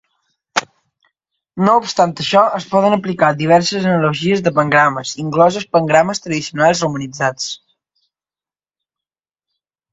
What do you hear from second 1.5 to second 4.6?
No obstant això, es poden aplicar diverses analogies de